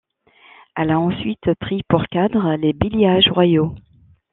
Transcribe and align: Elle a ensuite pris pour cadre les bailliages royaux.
Elle 0.75 0.89
a 0.89 0.99
ensuite 0.99 1.53
pris 1.59 1.83
pour 1.87 2.05
cadre 2.07 2.55
les 2.55 2.73
bailliages 2.73 3.29
royaux. 3.29 3.75